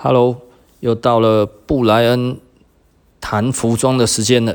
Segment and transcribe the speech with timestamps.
[0.00, 0.42] Hello，
[0.78, 2.38] 又到了布莱恩
[3.20, 4.54] 谈服装的时间了。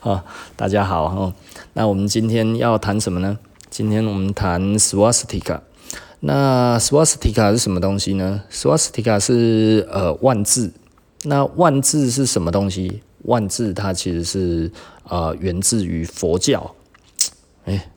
[0.00, 0.24] 好，
[0.56, 1.32] 大家好哈。
[1.74, 3.38] 那我们今天要谈什么呢？
[3.70, 5.60] 今天我们谈 Swastika。
[6.18, 10.72] 那 Swastika 是什么东西呢？Swastika 是呃万字。
[11.22, 13.04] 那万字是什么东西？
[13.26, 14.72] 万字它其实是
[15.08, 16.74] 呃源自于佛教。
[17.66, 17.91] 欸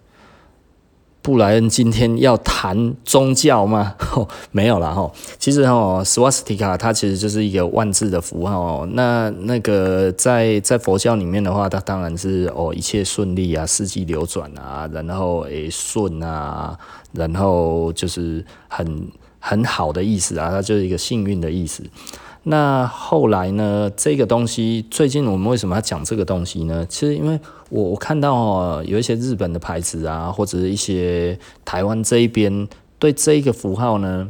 [1.25, 3.95] 布莱恩今天要谈宗教吗？
[4.13, 5.11] 哦，没有啦哈。
[5.39, 8.85] 其实哈，Swastika 它其实就是一个万字的符号。
[8.91, 16.77] 那那个在在佛教里面的话，它当然是哦一切顺利啊，四季流转啊，然后诶顺啊，
[17.13, 19.07] 然后就是很
[19.39, 21.81] 很好的意思啊，它就是一个幸运的意思。
[22.47, 23.91] 那后来呢？
[23.97, 26.85] 这个东西最近我们为什么要讲这个东西呢？
[26.87, 32.67] 其实因为我我看到哦，有一些日本的牌子啊，或者是一些台湾这一边
[32.99, 34.29] 对这一个符号呢，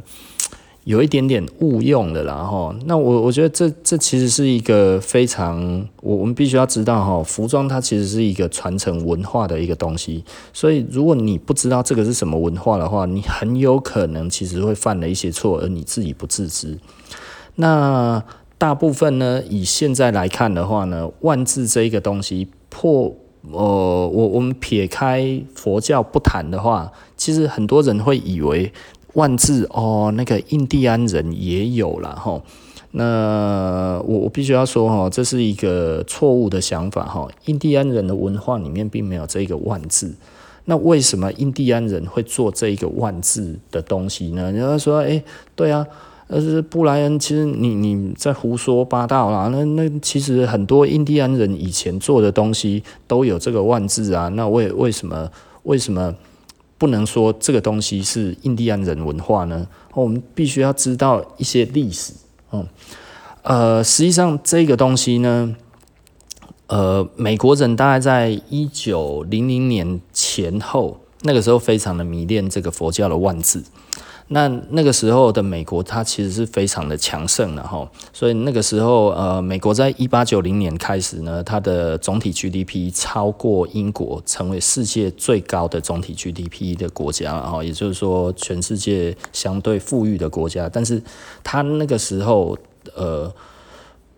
[0.84, 2.74] 有一点点误用的啦哈。
[2.86, 16.78] 那我我觉得这这其实是一个非常我我们必须要知道哈，服装它其实是一个传承文化的一个东西，所以如果你不知道这个是什么文化的话，你很有可能其实会犯了一些错，而你自己不自知。
[17.56, 18.22] 那
[18.58, 23.14] 大部分呢，以现在来看的话呢，万字这一个东西破，
[23.50, 28.72] 呃，我我们撇开佛教不谈的话，其实很多人会以为
[29.12, 32.40] 万字哦，那个印第安人也有了哈。
[32.92, 37.28] 那我我必须要说哈，这是一个错误的想法哈。
[37.44, 40.14] 印第安人的文化里面并没有这个万字。
[40.64, 44.50] 那为什么印第安人会做这一个万字的东西呢？
[44.50, 45.22] 人家说，哎，
[45.54, 45.86] 对啊。
[46.28, 49.48] 而是布莱恩，其实你你在胡说八道啦。
[49.48, 54.28] 那那其实很多印第安人以前做的东西都有这个万字啊。
[54.30, 55.30] 那为为什么
[55.62, 56.14] 为什么
[56.78, 59.66] 不能说这个东西是印第安人文化呢？
[59.94, 62.12] 我们必须要知道一些历史。
[62.52, 62.66] 嗯，
[63.42, 65.54] 呃，实际上这个东西呢，
[66.66, 73.64] 呃，美国人大概在一九零零年前后，那个时候非常的迷恋这个佛教的万字。
[74.28, 91.00] 那那个时候的美国，它其实是非常的强盛的哈，所以那个时候，呃，美国在一八九零年开始呢，它的总体 GDP 超过英国，成为世界最高的总体 GDP 的国家，然后也就是说，全世界相对富裕的国家，但是
[91.44, 92.58] 它那个时候，
[92.96, 93.32] 呃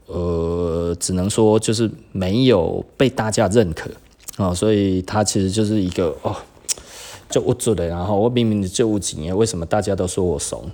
[0.06, 3.90] 呃，只能说就是没有被大家认可。
[4.38, 6.34] 啊，所以它其实就是一个哦。
[7.28, 10.70] 就无助的，然后我明明就无钱，为什么大家都说我怂？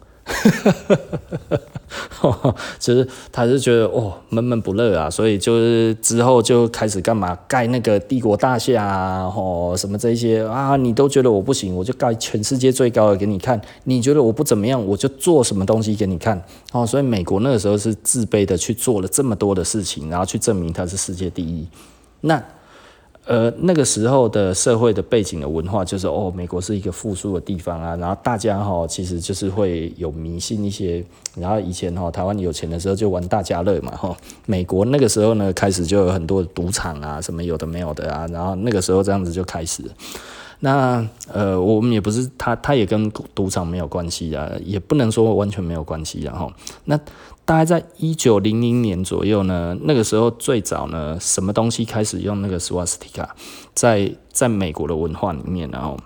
[2.78, 13.60] 其 实他是觉得哦闷闷不乐啊，所以就是之后就开始干嘛盖那个帝国大厦啊，吼什么这些啊，你都觉得我不行，我就盖全世界最高的给你看。
[13.84, 16.42] 你觉得我不怎么样，我就做什么东西给你看。
[16.72, 21.68] 哦，所以美国那个时候是自卑的去做了这么多的事情，然后去证明他是世界第一。
[22.22, 22.42] 那。
[23.26, 31.02] 呃，那个时候的社会的背景的文化就是哦，美国是一个富庶的地方啊，然后大家哈其实就是会有迷信一些，
[31.34, 34.14] 然后以前哈台湾有钱的时候就玩大家乐嘛哈，
[34.44, 39.82] 美国那个时候呢开始就有很多赌场啊，什么有的没有的啊，然后那个时候这样子就开始。
[40.60, 46.22] 那呃，我们也不是他，他也跟赌场没有关系啊，也不能说完全没有关系。
[46.22, 46.50] 然后，
[46.84, 46.98] 那
[47.44, 53.28] 大概在一九零零年左右呢，那个时候最早呢，什么东西开始用那个 Swastika，
[53.74, 55.98] 在在美国的文化里面，然后。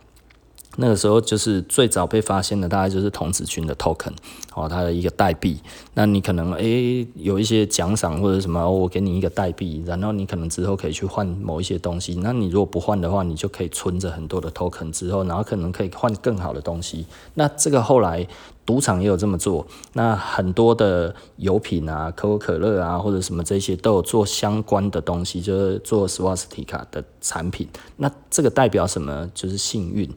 [0.80, 4.12] 那个时候就是最早被发现的，大概就是童子军的 token，
[4.54, 5.60] 哦，它的一个代币。
[5.94, 12.14] 那你可能诶、有一些奖赏或者什么，我给你一个代币，然后你可能之后可以去换某一些东西。
[12.22, 17.04] 那你如果不换的话，你就可以存着很多的 token 之后，然后可能可以换更好的东西。
[17.34, 18.24] 那这个后来
[18.64, 27.66] 赌场也有这么做，那很多的油品啊，可口可乐啊，或者什么这些都有做相关的东西，就是做 Swastika 的产品。
[27.96, 29.28] 那这个代表什么？
[29.34, 30.08] 就是幸运。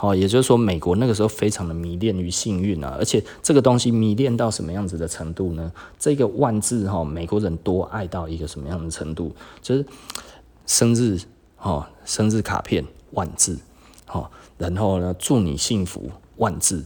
[0.00, 5.72] 哦，也就是说，美国那个时候非常的迷恋于幸运啊，而且这个东西迷恋到什么样子的程度呢？
[5.98, 9.34] 这个万字哈，美国人多爱到一个什么样的程度？
[9.60, 9.84] 就是
[10.66, 11.18] 生日
[11.56, 13.58] 哈，生日卡片万字，
[14.06, 16.84] 哈，然后呢，祝你幸福万字，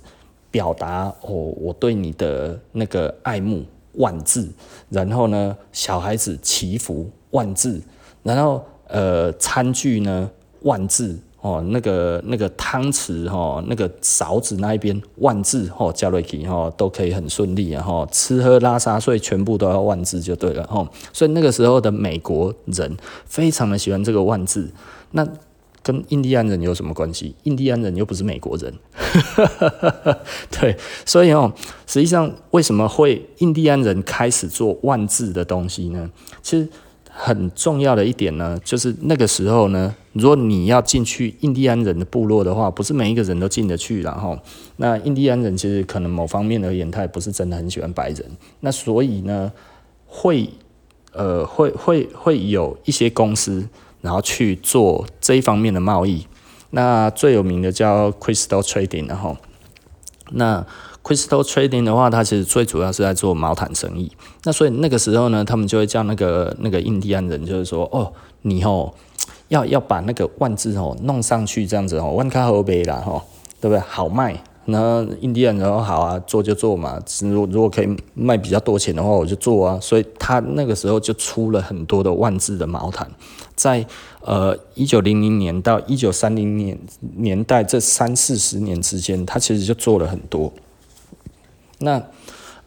[0.50, 3.62] 表达哦我对你的那个爱慕
[3.96, 4.50] 万字，
[4.88, 7.78] 然后呢，小孩子祈福万字，
[8.22, 10.31] 然后呃，餐具呢
[10.62, 11.19] 万字。
[11.42, 22.96] 哦，那个那个汤匙哈，那个勺子那一边万字哈，加瑞奇哈都可以很顺利啊哈，吃喝拉撒睡全部都要万字就对了哈，所以那个时候的美国人
[23.26, 24.70] 非常的喜欢这个万字，
[25.10, 25.26] 那
[25.82, 27.34] 跟印第安人有什么关系？
[27.42, 28.72] 印第安人又不是美国人，
[30.48, 31.52] 对，所以哦，
[31.88, 36.08] 实际上为什么会印第安人开始做万字的东西呢？
[36.40, 36.68] 其实
[37.14, 44.38] 很重要的一点呢，就是那个时候呢，如果你要进去印第安人的部落的话，不是每一个人都进得去，然后
[44.76, 48.24] 那印第安人其实可能某方面而言，他也不是真的很喜欢白人，
[48.60, 49.52] 那所以呢，
[50.06, 50.48] 会
[51.12, 53.68] 呃会会会有一些公司，
[54.00, 56.26] 然后去做这一方面的贸易。
[56.70, 59.36] 那最有名的叫 Crystal Trading，然后
[60.30, 60.66] 那
[61.02, 64.10] Crystal Trading 的话，它其实最主要是在做毛毯生意。
[64.44, 68.12] 那所以那个时候呢，他们就会叫那个那个印第安人，就是说，哦，
[68.43, 68.93] 你哦
[69.49, 73.22] 要要把那个万字哦弄上去，这样子哦，万卡河北啦，哈，
[73.60, 73.81] 对不对？
[73.81, 74.43] 好卖。
[74.64, 77.02] 那印第安人说好啊，做就做嘛。
[77.20, 79.76] 如果如果可以卖比较多钱的话，我就做啊。
[79.81, 83.10] 所以他那个时候就出了很多的万字的毛毯，
[83.55, 83.84] 在。
[84.25, 86.78] 呃，一九零零年到一九三零年
[87.16, 90.52] 年代这三四十年之间，他其实就做了很多。
[91.82, 92.02] 那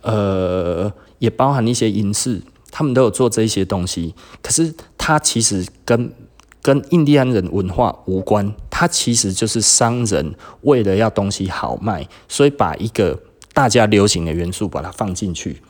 [0.02, 4.14] 呃，也包含一些银饰，他们都有做这些东西。
[4.42, 6.14] 可是，它其实跟
[6.62, 13.20] 跟印第安人文化无关，它其实就是商人为了要东西好卖，所以把一个
[13.54, 15.62] 大家流行的元素把它放进去。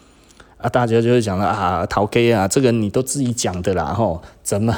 [0.58, 4.76] 啊，大家就会讲了啊，陶 K 啊，这个你都自己讲的啦，吼，怎么？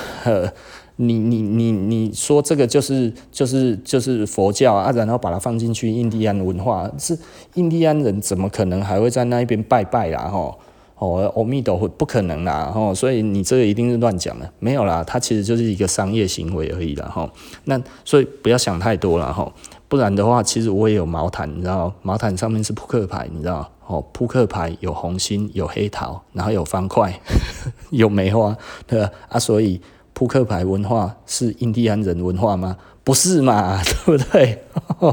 [0.98, 7.18] 你你你你说这个就是就是就是佛教啊，然后把它放进去印第安文化，是
[7.54, 10.28] 印第安人怎么可能还会在那一边拜拜啦？
[10.28, 10.58] 吼
[11.00, 12.72] 哦，阿弥陀佛不可能啦！
[12.74, 17.08] 吼，所以你这个一定是乱讲的，没有啦，它其实就是一个商业行为而已啦！
[17.14, 17.30] 吼，
[17.66, 19.54] 那所以不要想太多了吼，
[19.88, 27.14] 不然的话，其实我也有毛毯，你知道，毛毯上面是扑克牌，你知道，哦，扑克牌有红心，有黑桃，然后有方块，
[27.92, 28.58] 有梅花，
[28.88, 29.12] 对吧？
[29.30, 29.80] 啊，所以。
[30.18, 32.76] 扑克牌文化是印第安人文化吗？
[33.04, 34.64] 不是嘛， 对不对？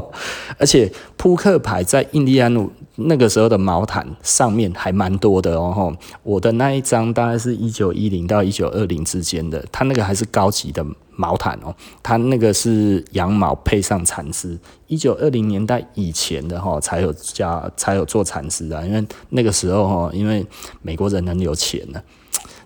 [0.57, 2.51] 而且扑克牌在印第安
[2.95, 5.95] 那个时候的毛毯上面还蛮多的哦。
[6.23, 11.75] 我的那一张大概是一九一零到一九二零之间的，它那个还是高级的毛毯哦。
[12.01, 14.57] 它那个是羊毛配上蚕丝，
[14.87, 20.43] 一九二零年代以前的哈才有加才有做蚕丝啊，因为那个时候哈，因为
[20.81, 22.01] 美国人很有钱呢。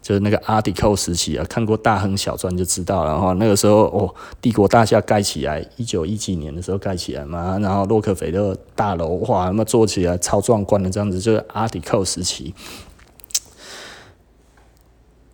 [0.10, 3.32] 就是那个阿迪寇时期啊，看过《大亨小传》就知道了哈。
[3.34, 4.12] 那个时候哦，
[4.42, 12.56] 帝国大厦盖起来，一九一几年的时候盖起来嘛，然后洛克菲勒大楼哇，那么做起来超壮观的这样子，就是阿迪寇时期，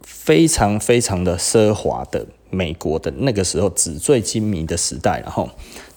[0.01, 5.49] 非常非常的奢华的美国的那个时候纸醉金迷的时代，然后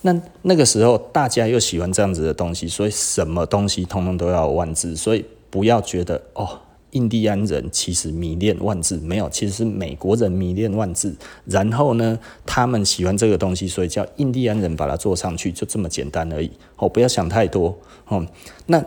[0.03, 6.61] 那那个时候大家又喜欢这样子的东西，所以什么东西通通都要万字，所以不要觉得哦。
[6.91, 11.15] 印第安人其实迷恋万字，没有，其实是美国人迷恋万字。
[11.45, 16.51] 然后呢，他们喜欢这个东西，所以叫印第安人把它做上去，就这么简单而已。
[16.77, 17.77] 哦，不要想太多。
[18.07, 18.25] 哦，
[18.65, 18.83] 那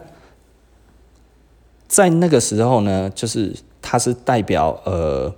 [1.87, 5.33] 在那个时候呢，就是它是代表呃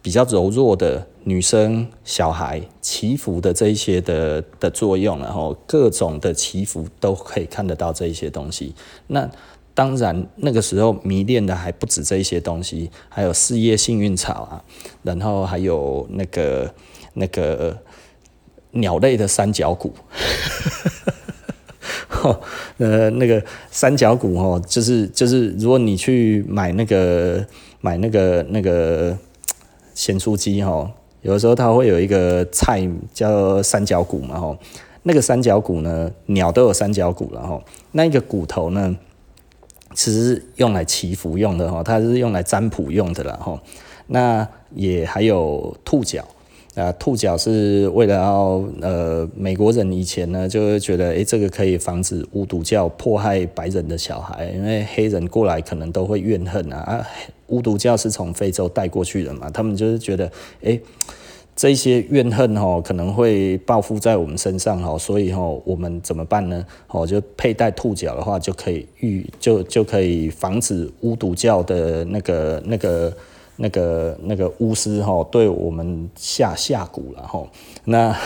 [0.00, 8.74] 比较柔弱的女生、小孩祈福的这一些的的作用，然后各种的祈福都可以看得到这一些东西。
[9.08, 9.28] 那
[9.80, 14.62] 当然，那个时候迷恋的还不止这一些东西，还有四叶幸运草啊，
[15.02, 16.70] 然后还有那个
[17.14, 17.74] 那个
[18.72, 19.94] 鸟类的三角骨，
[22.76, 27.42] 呃，那个三角骨哦，就是就是，如果你去买那个
[27.80, 29.16] 买那个那个
[29.94, 30.90] 咸酥鸡哦，
[31.22, 34.58] 有的时候它会有一个菜叫三角骨嘛哈，
[35.04, 37.58] 那个三角骨呢，鸟都有三角骨了哈，
[37.92, 38.94] 那一个骨头呢。
[39.94, 43.60] 其实用来祈福用的哈，它是用来占卜用的了哈。
[44.06, 46.24] 那也还有兔角
[46.74, 57.06] 啊，兔角是为了要呃，美国人以前呢就会觉得，诶，这个可以防止巫毒教迫害白人的小孩，因为黑人过来可能都会怨恨啊啊，
[57.48, 60.30] 巫毒教是从非洲带过去的嘛，他们就是觉得，
[60.62, 60.80] 诶。
[61.56, 66.64] 这些怨恨哈可能会报复在我们身上哈，所以哈我们怎么办呢？
[66.88, 73.16] 哦，就佩戴兔角的话就可以预就就可以防止巫毒教的那个那个
[73.56, 77.46] 那个那个巫师哈对我们下下蛊了哈。
[77.84, 78.16] 那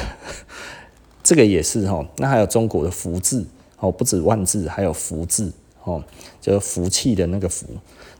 [1.24, 3.44] 这个也是哈，那还有中国的福字
[3.80, 5.50] 哦，不止万字，还有福字
[5.82, 6.02] 哦，
[6.40, 7.66] 就福气的那个福。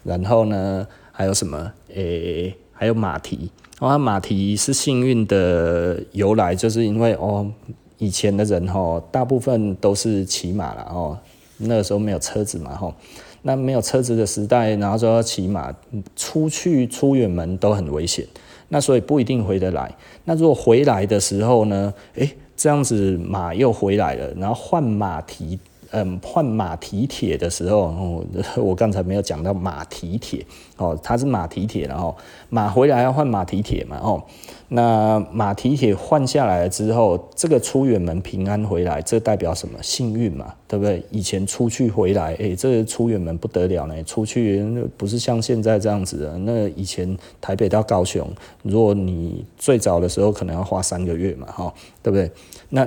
[0.02, 1.72] 然后呢，还有什么？
[1.94, 3.50] 诶，还有马蹄。
[3.80, 7.50] 哦，马蹄是幸运的由来，就是因为哦，
[7.98, 11.18] 以前的人哈，大部分都是骑马了哦，
[11.58, 12.94] 那个时候没有车子嘛哈，
[13.42, 15.74] 那没有车子的时代，然后就要骑马
[16.14, 18.24] 出去出远门都很危险，
[18.68, 19.92] 那所以不一定回得来。
[20.24, 25.58] 那如果回来的时候呢，诶，这样子马又回来了，然后换马蹄。
[25.96, 28.24] 嗯，换马蹄铁的时候，哦，
[28.56, 30.44] 我刚才没有讲到马蹄铁
[30.76, 32.16] 哦，它是马蹄铁，然后
[32.48, 34.20] 马回来要换马蹄铁嘛，哦，
[34.68, 39.80] 那马蹄铁换下来了之后，这个出远门平安回来，这代表什么？
[39.80, 41.00] 幸运嘛，对不对？
[41.12, 46.36] 以前出去回来，哎、这出远门不得了呢，出去不是像现在这样子的。
[46.38, 48.28] 那以前台北到高雄，
[48.62, 51.72] 如果你最早的时候可能要花三个月嘛，哈，
[52.02, 52.28] 对不对？
[52.70, 52.84] 那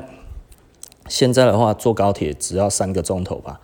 [1.09, 3.59] 现在的话，坐高铁只要三个钟头吧，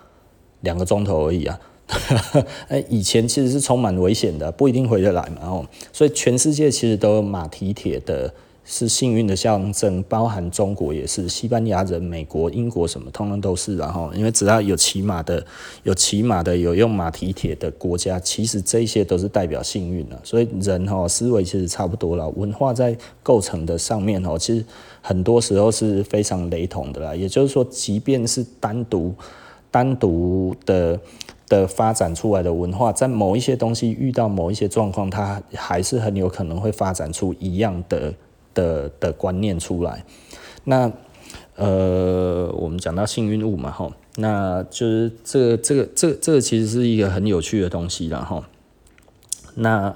[0.61, 1.59] 两个钟头而已啊。
[2.69, 5.41] 哎，以前其实是充满危险的，不一定回得来嘛。
[5.43, 8.33] 哦，所以全世界其实都有马蹄铁的，
[8.65, 13.75] 是幸运的象征，包含中国也是，西班牙人、美国、英国什么，通通都是。
[13.77, 15.45] 然后，因为只要有骑马的、
[15.83, 20.19] 有骑马的、有用马蹄铁的国家，其实这些都是代表幸运的。
[20.23, 24.65] 所以人哈思维其实差不多了，文化在构成的上面哦，其实。
[25.05, 29.13] 很多时候是非常雷同的啦，也就是说，即便是单独、
[29.69, 30.97] 单独的
[31.49, 38.13] 的发展出来的文化，在某一些东西遇到某一些状况，它还是很有可能会发展出一样的
[38.53, 40.05] 的的观念出来。
[40.63, 40.91] 那
[41.55, 48.43] 呃，我们讲到幸运物嘛，吼，那就是这个这个这这个其实是一个很有趣的东西啦，吼。
[49.55, 49.95] 那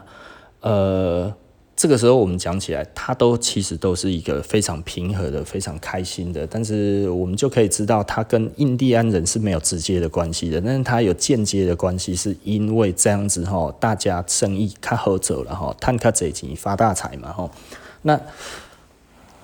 [0.62, 1.34] 呃。
[1.80, 6.48] 这个时候我们讲起来，它都其实都是一个非常平和的、非常开心的。
[6.48, 17.48] 但是我们就可以知道，它跟印第安人是没有直接的关系的，但是它有间接的关系，是因为这样子哈，大家生意较好走了哈，赚较多钱发大财嘛哈。
[18.08, 18.20] 那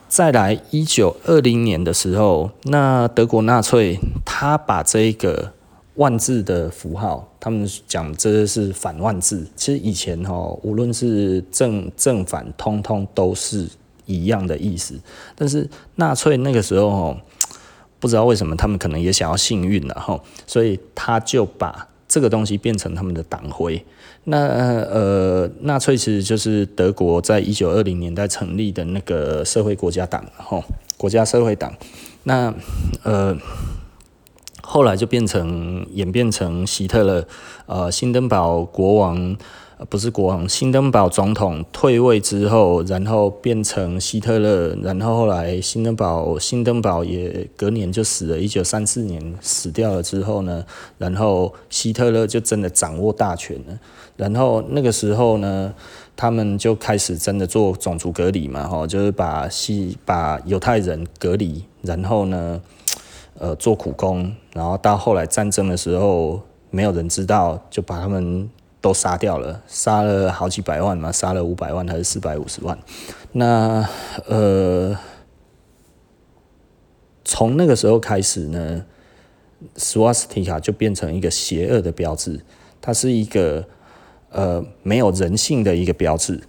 [0.07, 5.51] 再来一九二零年的时候，那德国纳粹他把这个。
[5.95, 9.47] 万字的符号，他们讲这是反万字。
[9.55, 13.69] 其实以前哈，无论是正正反，通通都是
[14.07, 14.99] 一样的意思。
[15.35, 17.21] 但是纳粹那个时候哈，
[17.99, 23.85] 不知道为什么他们可能也想要幸运了哈，所以他就把这个东西变成他们的党徽。
[24.25, 30.63] 那呃，纳粹其实就是德国在一九二零年代成立的那个社会国家党吼，
[30.97, 31.73] 国家社会党。
[32.23, 32.53] 那
[33.03, 33.37] 呃。
[34.65, 37.27] 后来就变成演变成希特勒，
[37.67, 39.35] 呃，新登堡国王，
[39.89, 50.65] 不是国王，新登堡总统退位之后，然后变成希特勒，然后后来新登堡，新登堡也隔年就死了，一九三四年死掉了之后呢，
[50.97, 53.79] 然后希特勒就真的掌握大权了，
[54.15, 55.73] 然后那个时候呢，
[56.15, 62.61] 他们就开始真的做种族隔离嘛，哈，就是把西把犹太人隔离，然后呢。
[63.39, 66.39] 呃，做苦工，然后到后来战争的时候，
[66.69, 68.47] 没有人知道，就把他们
[68.83, 72.77] 都杀掉了，杀了好几百万嘛，杀了五百万还是四百五十万？
[73.31, 73.87] 那
[74.27, 74.99] 呃，
[77.23, 78.83] 从那个时候开始呢，
[79.77, 82.41] 斯瓦斯提卡就变成一个邪恶的标志，
[82.81, 83.65] 它是一个
[84.29, 86.41] 呃没有人性的一个标志。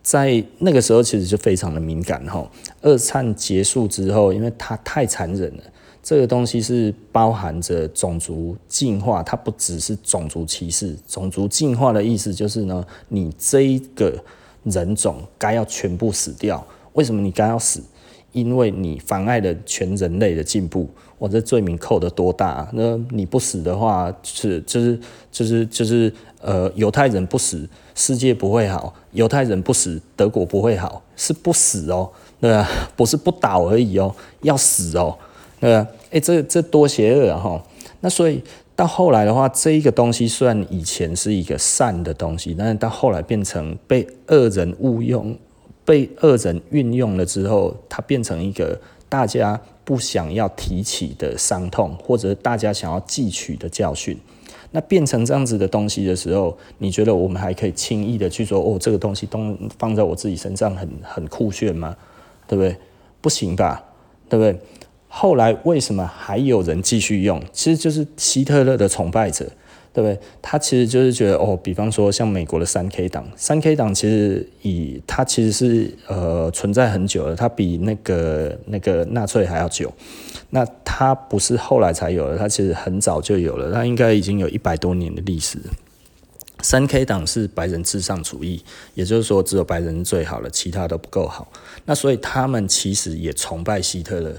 [0.00, 2.48] 在那个时候，其实就非常的敏感哈。
[2.82, 5.64] 二战结束之后，因为它太残忍了，
[6.08, 10.96] 这个东西是包含着种族进化，它不只是种族歧视。
[11.06, 14.14] 种族进化的意思就是呢，你这一个
[14.64, 16.66] 人种该要全部死掉。
[16.94, 17.82] 为什么你该要死？
[18.32, 20.88] 因为你妨碍了全人类的进步。
[21.18, 22.66] 我这罪名扣得多大？
[22.72, 24.98] 那你不死的话，是就是
[25.30, 26.10] 就是就是
[26.40, 27.68] 呃，犹太人不死。
[27.94, 32.08] 世界不会好，犹太人不死，德国不会好，是不死哦，
[32.40, 32.66] 对吧？
[32.96, 35.14] 不是不倒而已哦，要死哦，
[35.60, 35.86] 对吧？
[36.10, 37.38] 哎，这这多邪恶啊！
[37.38, 37.62] 哈，
[38.00, 38.42] 那所以
[38.74, 45.36] 到后来的话，这一个东西虽然以前是一个善的东西，但是到后来变成被恶人误用，
[45.84, 54.18] 被恶人运用了之后，它变成一个大家不想要提起的伤痛，或者大家想要汲取的教训。
[54.70, 61.96] 那变成这样子的东西的时候，你觉得我们还可以轻易的去说哦，这个东西都放在我自己身上很很酷炫吗？
[62.46, 62.76] 对不对？
[63.20, 63.82] 不行吧？
[64.28, 64.60] 对不对？
[65.08, 67.42] 后来为什么还有人继续用？
[67.52, 69.50] 其实就是希特勒的崇拜者。
[69.90, 70.20] 对不对？
[70.40, 79.92] 他其实就是觉得哦，比方说像美国的三 K 党，三 K 党其实以它其实是呃存在很久了，它比那个那个纳粹还要久。
[80.50, 85.58] 那它不是后来才有的，它其实很早就有了，它应该已经有一百多年的历史。
[86.60, 88.62] 三 K 党是白人至上主义，
[88.94, 91.50] 也就是说只有白人最好了，其他都不够好。
[91.86, 94.36] 那所以他们其实也崇拜希特勒。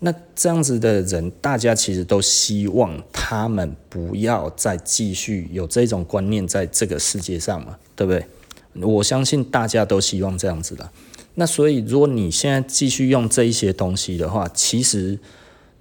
[0.00, 8.24] 那这样子的人，大家其实都希望他们不要再继续有这种观念在这个世界上嘛，对不对？
[8.82, 10.90] 我相信大家都希望这样子的。
[11.34, 15.18] 那所以如果你现在继续用这一些东西的话，其实。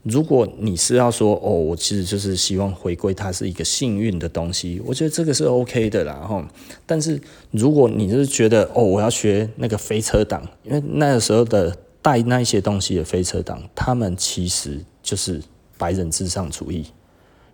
[0.06, 6.46] 如果你是要说哦，我其实就是希望回归它是一个幸运的东西，我觉得这个是 OK 的啦哈。
[6.86, 7.18] 但是
[7.52, 15.42] 如果你是觉得哦，我要学那个飞车党，因为那个时候的带那一些东西的飞车党，他们其实就是
[15.80, 16.86] 白人至上主义，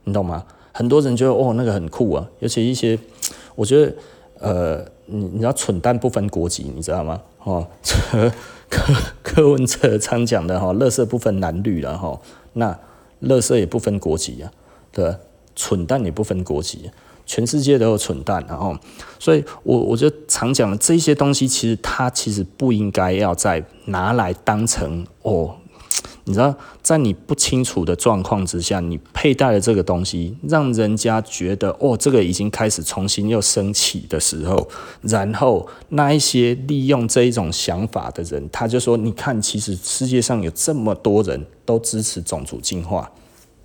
[0.03, 0.43] 你懂吗？
[0.73, 2.97] 很多人觉得哦，那个很酷啊，尤其一些
[3.55, 3.93] 我觉得
[4.39, 7.21] 呃，你你知道蠢蛋不分国籍，你知道吗？
[7.43, 7.67] 哦，
[8.69, 12.19] 柯柯文哲常讲的哈，垃圾不分男绿了哈。
[12.53, 12.77] 那，
[13.23, 14.51] 垃圾也不分国籍啊，
[14.91, 15.15] 对，
[15.55, 16.89] 蠢蛋也不分国籍，
[17.29, 18.75] 全世界都有蠢蛋，然后，
[19.19, 25.55] 所以我我就常讲的这些东西，其实它其实不应该要再拿来当成哦。
[26.23, 34.67] 你知道，在你不清楚的状况之下，你佩戴了这个东西，让人家觉得哦，这个已经开始重新又升起的时候，
[35.01, 43.11] 然后那一些利用这一种想法的人，他就说：“你看，其实世界上有这么多人都支持种族进化，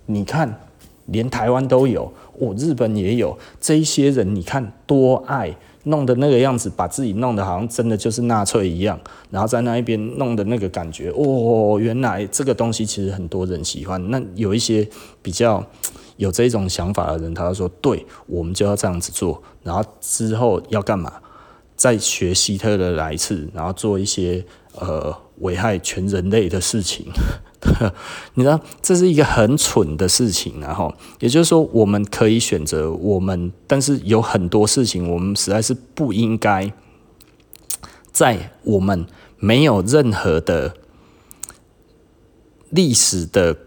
[0.05, 0.61] 你看，
[1.07, 5.55] 连台湾都有，哦，日本也有，这一些人，你看多爱。”
[5.87, 8.99] 弄的那个样子，把自己弄得好像真的就是纳粹一样，
[9.29, 14.09] 然后在那一边弄的那个感觉，哦，原来这个东西其实很多人喜欢。
[14.09, 14.89] 那有一些
[15.21, 15.63] 比较
[16.17, 21.13] 有这种想法的人，他就说：“对，我们就要这样子做。”然后之后要干嘛？
[21.75, 24.43] 再学希特勒来一次，然后做一些
[24.79, 27.05] 呃危害全人类的事情。
[28.35, 36.71] 你知道这是一个很蠢的事情，然后也就是说，我们可以选择我们，但是有很多事情我们实在是不应该
[38.11, 39.05] 在我们
[39.37, 40.75] 没有任何的
[42.69, 43.57] 历史的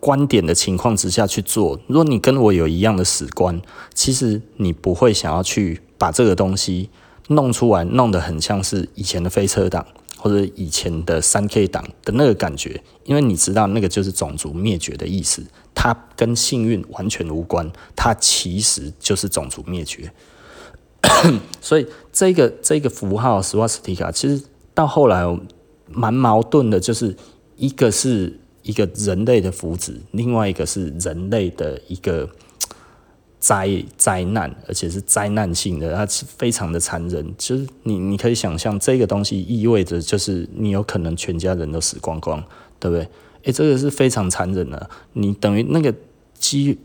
[0.00, 1.80] 观点的情况之下去做。
[1.86, 3.60] 如果你跟我有一样的史观，
[3.94, 6.90] 其实你不会想要去把这个东西
[7.28, 9.86] 弄出来，弄得很像是以前的飞车党。
[10.24, 20.10] 或者以前的三 K 党的那个感觉，因为你知道那个就是种族灭绝的意思，它跟幸运完全无关，它其实就是种族灭绝。
[21.60, 25.26] 所以这个这个符号斯瓦斯提卡，其实到后来
[25.88, 27.14] 蛮矛盾的，就是
[27.56, 32.30] 一个是一个人类的福祉，另外一个是人类的一个。
[33.44, 37.34] 灾灾难，而且是灾难性的，它是非常的残忍。
[37.36, 42.42] 就是你，你可以想象这个东西意味着，就是你有可能全家人都死光光，
[42.80, 43.06] 对不对？
[43.42, 44.88] 诶，这个是非常残忍的。
[45.12, 45.94] 你等于那个
[46.38, 46.78] 鸡，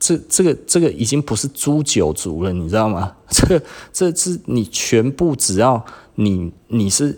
[0.00, 3.14] 这这个这个已经不是诛九族了，你知道吗？
[3.30, 7.16] 这个这是你全部只要你你是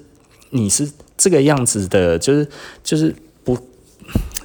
[0.50, 2.46] 你是这个样子的，就是
[2.84, 3.16] 就是。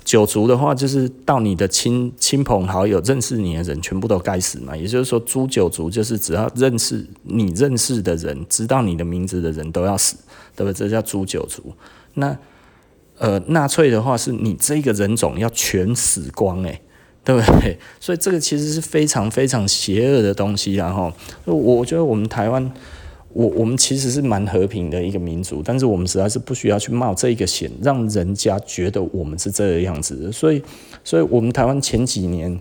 [0.03, 4.75] 九族的话，就是到你的亲亲朋好友认识你的人，全部都该死嘛。
[4.75, 10.15] 也就是说，诛九族就是只要认识你认识的人，知道你的名字的人都要死，
[10.55, 10.73] 对不对？
[10.73, 11.61] 这叫诛九族。
[12.15, 12.37] 那
[13.17, 16.81] 呃，纳粹的话，是你这个人种要全死光，诶，
[17.23, 17.77] 对不对？
[18.01, 20.73] 所以这个其实是非常非常邪恶的东西。
[20.73, 21.13] 然后，
[21.45, 22.71] 我觉得我们台湾。
[23.33, 30.31] 我我们其实是蛮和平的一个民族，但是我们实在是不需要去冒这个险，让人家觉得我们是这个样子。
[30.31, 30.61] 所以，
[31.03, 32.59] 所以我们台湾前几年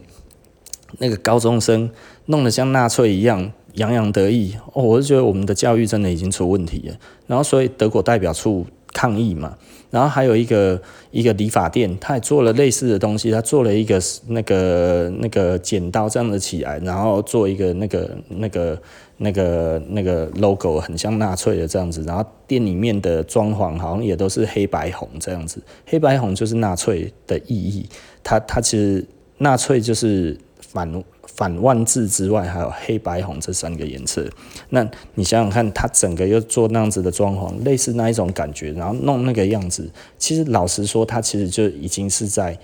[0.98, 1.90] 那个高中生
[2.26, 6.94] 弄得像纳粹一样洋洋得意，哦，我就觉得我们的教育真的已经出问题了。
[7.26, 9.56] 然后，所以德国代表处抗议嘛，
[9.90, 10.80] 然后还有一个
[11.10, 18.80] 一个理发店，他也做了类似的东西，他做了一个那个那个剪刀这样的起来，然后做一个那个那个。
[19.22, 27.86] 那个那个 logo 很像纳粹的这样子，然后店里面的装潢好像也都是黑白红这样子，黑白红就是纳粹的意义。
[28.24, 29.06] 它它其实
[29.36, 34.26] 纳粹就是反反万字之外，还有黑白红这三个颜色。
[34.70, 42.58] 那你想想看，它整个又做那样子的装潢，类似那一种感觉，然后弄那个样子，其实老实说，它其实就已经是在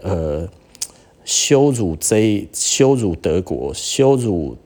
[0.00, 0.48] 呃
[1.26, 4.56] 羞辱这羞辱德国，羞辱。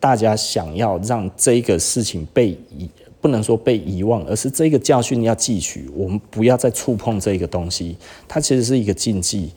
[0.00, 2.88] 大家想要让这个事情被遗，
[3.20, 5.88] 不能说被遗忘，而是这个教训要汲取。
[5.94, 9.52] 我们不要再触碰这个东西，它其实是一个禁忌。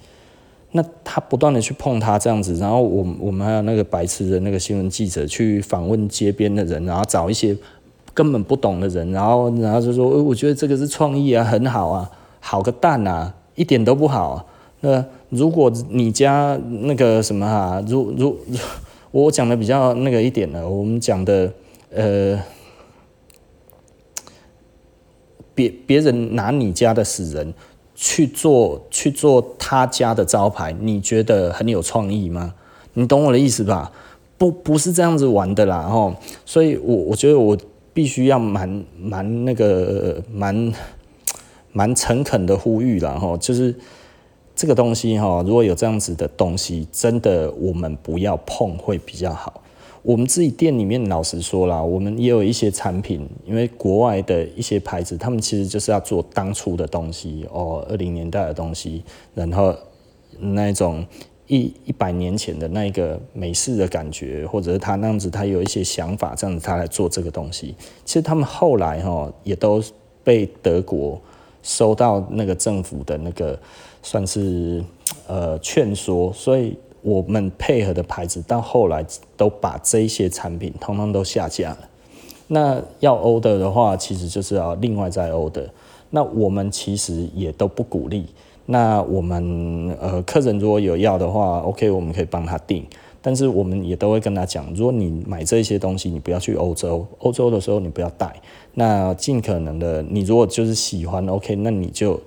[0.76, 7.56] 那他不断的去碰它这样子，然后我我们还有那个白痴的那个新闻记者去访问街边的人，然后找一些
[8.12, 14.46] 根本不懂的人，然后然后就说，我觉得这个是创意啊，很好啊，好个蛋啊，一点都不好啊。
[14.82, 18.36] 那如果你家那个什么啊，如如。
[19.14, 21.54] 我讲的比较那个一点呢，我们讲的，
[21.92, 22.42] 呃，
[25.54, 27.54] 别别人拿你家的死人
[27.94, 32.56] 去做去做他家的招牌，你觉得很有创意吗？
[32.96, 33.92] 你懂我的意思吧？
[34.40, 37.56] 不不是这样子玩的啦，吼，所以我我觉得我
[37.94, 40.74] 必须要蛮蛮那个蛮
[41.72, 43.76] 蛮诚恳的呼吁了哈，就是
[44.56, 49.62] 这个东西哈，如果有这样子的东西，真的我们不要碰会比较好。
[50.02, 59.76] 我们自己店里面老实说啦，我们也有一些产品，因为国外的一些牌子，他们其实就是要做当初的东西哦，二零年代的东西，然后
[60.40, 61.06] 那种。
[61.48, 67.76] 一一百年前的那个美式的感觉，或者是他那样子，他有一些想法，这样子他来做这个东西。
[68.06, 69.84] 其实他们后来哈也都
[70.24, 71.22] 被德国
[71.64, 73.58] 收到那个政府的那个
[74.04, 74.84] 算是
[75.26, 79.04] 呃劝说，所以我们配合的牌子到后来
[79.36, 81.80] 都把这些产品通通都下架了。
[82.48, 85.66] 那要 order 的话，其实就是要另外再 order。
[86.12, 88.28] 那我们其实也都不鼓励。
[88.66, 92.86] 那我们呃，客人如果有要的话，OK，我们可以帮他订。
[93.24, 98.36] 但是我们也都会跟他讲，如果你买这些东西，你不要去欧洲，欧洲的时候你不要带。
[98.74, 102.20] 那尽可能的，你如果就是喜欢，OK，那你就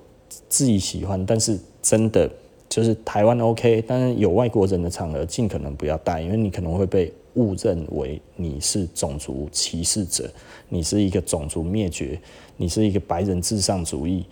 [0.48, 1.24] 自己喜欢。
[1.26, 2.28] 但是真的
[2.68, 10.28] 就是台湾 OK，但是有外国人的场合，尽可能不要带，因为你可能会被误认为你是种族歧视者，
[10.70, 12.18] 你是一个种族灭绝，
[12.56, 14.24] 你是一个白人至上主义，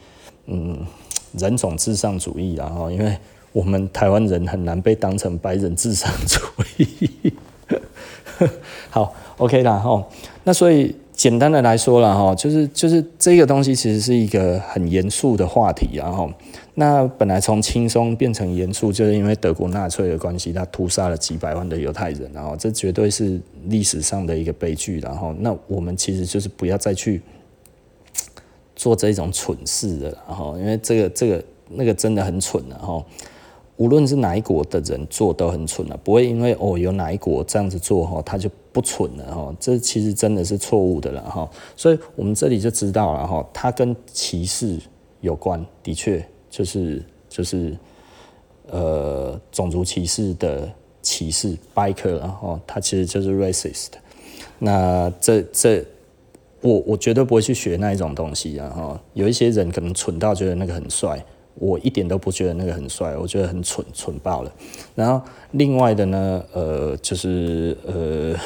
[0.47, 0.79] 嗯。
[1.37, 3.19] 人种至上主义，然后因为
[3.55, 6.41] 我们台湾人很难被当成白人至上主
[6.77, 7.33] 义。
[8.91, 10.07] 好，OK 啦哈。
[10.43, 16.29] 那所以简单的来说了哈，就是就是这个东西其实是一个很严肃的话题，然后
[16.75, 27.23] 那本来从轻松变成严肃，就是因为德国纳粹的关系，他屠杀了几百万的犹太人，然后这绝对是历史上的一个悲剧，然后那我们其实就是不要再去。
[28.77, 33.03] 做这种蠢事的，然后因为这个这个那个真的很蠢的哈，
[33.77, 44.79] 无论是哪一国的人做都很蠢了，不会因为哦有哪一国这样子做哈，他就不蠢了哈，这其实真的是错误的了哈，所以我们这里就知道了哈，它跟歧视
[45.21, 47.77] 有关，的确就是就是
[48.69, 50.71] 呃种族歧视的
[51.03, 53.89] 歧视，biker 然后它其实就是 racist，
[54.59, 55.85] 那这这。
[56.61, 58.71] 我我绝对不会去学那一种东西啊！
[58.71, 61.23] 哈，有一些人可能蠢到觉得那个很帅，
[61.57, 64.53] 我一点都不觉得那个很帅，我觉得很蠢，蠢爆了。
[64.95, 68.37] 然后另外的呢，呃，就是呃，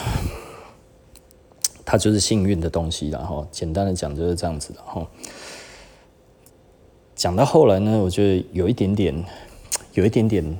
[1.84, 5.06] 它就是幸运的东西，然后简单的讲就是这样子的哈。
[7.14, 9.24] 讲到后来呢，我觉得有一点点，
[9.94, 10.58] 有一点点。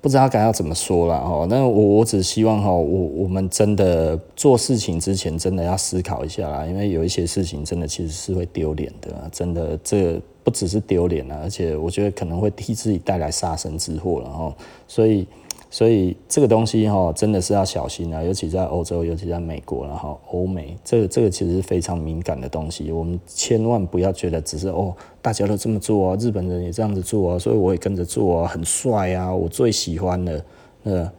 [0.00, 15.26] 不知道该要怎么说了哈，那我我只希望哈，我我们真的做事情之前真的要思考一下啦，因为有一些事情真的其实是会丢脸的，真的这不只是丢脸了，而且我觉得可能会替自己带来杀身之祸了哈，所以。
[15.74, 22.92] 所以这个东西哈，真的是要小心啊，尤其在欧洲，尤其在美国，然后欧美，这个这个其实是非常敏感的东西。
[22.92, 30.44] 我们千万不要觉得只是哦，大家都这么做啊，日本人也这样子做啊，所以我也跟着做啊，很帅啊，我最喜欢的。
[30.82, 31.10] 呃，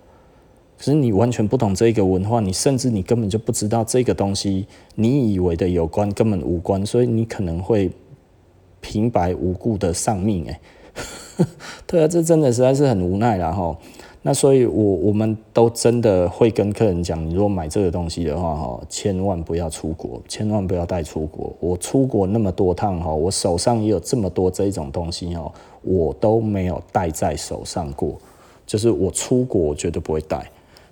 [0.77, 7.89] 可是你完全不懂这个文化，你甚至你根本就不知道这个东西，你以为的有关根本无关，所以你可能会
[8.84, 10.60] 平白无故的丧命哎。
[11.88, 13.76] 对啊，这真的实在是很无奈了哈。
[14.22, 21.52] 那所以我，我们都真的会跟客人讲，你如果买这个东西的话，哈，千万不要出国，千万不要带出国。
[21.60, 28.13] 我出国那么多趟，哈，我手上也有这么多这种东西，哈，我都没有带在手上过。
[28.65, 30.50] 就是我出国，我绝对不会带，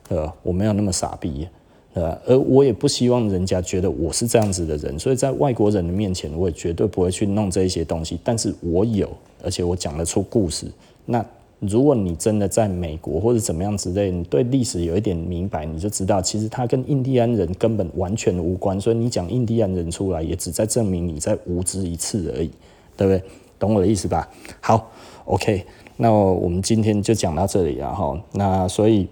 [0.10, 1.48] 呃，我没有那么傻逼，
[1.94, 8.20] 呃，而我也不希望人家觉得我是这样子的人，所以在外国人的面前，我也绝对不会去弄这些东西。
[8.24, 9.10] 但是我有，
[9.44, 10.68] 而且我讲得出故事，
[11.06, 11.26] 那。
[11.70, 18.82] 如果你真的在美国或者怎么样之类，你对历史有一点明白，你就知道其实他跟印第安人根本完全无关。
[18.82, 22.50] 所以你讲印第安人出来，也只在证明你在无知一次而已，
[22.98, 23.22] 对不对？
[23.60, 24.28] 懂我的意思吧？
[24.60, 24.92] 好
[25.26, 25.64] ，OK，
[25.98, 28.20] 那我们今天就讲到这里了哈。
[28.32, 29.08] 那所以，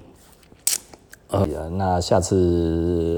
[1.30, 2.36] 呃，那下次，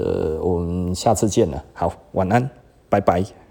[0.04, 1.62] 呃，我们下次见了。
[1.72, 2.48] 好，晚安，
[2.88, 3.41] 拜拜。